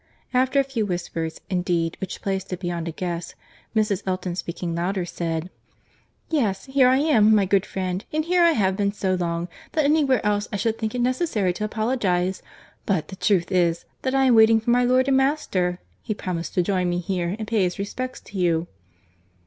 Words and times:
—After 0.33 0.59
a 0.59 0.63
few 0.63 0.87
whispers, 0.87 1.41
indeed, 1.47 1.95
which 2.01 2.23
placed 2.23 2.51
it 2.51 2.59
beyond 2.59 2.87
a 2.87 2.91
guess, 2.91 3.35
Mrs. 3.75 4.01
Elton, 4.07 4.35
speaking 4.35 4.73
louder, 4.73 5.05
said, 5.05 5.51
"Yes, 6.27 6.65
here 6.65 6.87
I 6.87 6.97
am, 6.97 7.35
my 7.35 7.45
good 7.45 7.67
friend; 7.67 8.03
and 8.11 8.25
here 8.25 8.41
I 8.43 8.53
have 8.53 8.75
been 8.75 8.91
so 8.93 9.13
long, 9.13 9.47
that 9.73 9.85
anywhere 9.85 10.25
else 10.25 10.47
I 10.51 10.55
should 10.55 10.79
think 10.79 10.95
it 10.95 11.01
necessary 11.01 11.53
to 11.53 11.65
apologise; 11.65 12.41
but, 12.87 13.09
the 13.09 13.15
truth 13.15 13.51
is, 13.51 13.85
that 14.01 14.15
I 14.15 14.25
am 14.25 14.33
waiting 14.33 14.59
for 14.59 14.71
my 14.71 14.83
lord 14.83 15.07
and 15.07 15.17
master. 15.17 15.77
He 16.01 16.15
promised 16.15 16.55
to 16.55 16.63
join 16.63 16.89
me 16.89 16.97
here, 16.97 17.35
and 17.37 17.47
pay 17.47 17.61
his 17.61 17.77
respects 17.77 18.19
to 18.21 18.39
you." 18.39 18.65